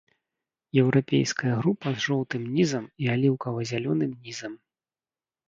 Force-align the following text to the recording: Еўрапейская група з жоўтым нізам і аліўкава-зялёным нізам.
Еўрапейская 0.81 1.51
група 1.59 1.87
з 1.97 2.01
жоўтым 2.07 2.49
нізам 2.57 2.89
і 3.05 3.13
аліўкава-зялёным 3.17 4.19
нізам. 4.27 4.53